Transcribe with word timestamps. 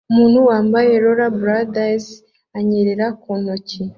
Umuntu 0.11 0.37
wambaye 0.49 0.91
Rollerblades 1.03 2.05
anyerera 2.57 3.07
ku 3.21 3.31
ntoki 3.41 3.79